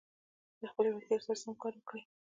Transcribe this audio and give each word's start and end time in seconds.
د 0.59 0.61
خپلي 0.71 0.89
وړتیا 0.91 1.17
سره 1.25 1.35
سم 1.41 1.53
کار 1.61 1.73
وکړئ. 1.77 2.01